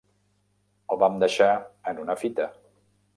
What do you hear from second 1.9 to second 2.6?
en una fita.